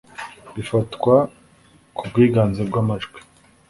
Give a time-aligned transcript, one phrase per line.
[0.55, 1.15] Bifatwa
[1.95, 3.19] ku bwiganze bw amajwi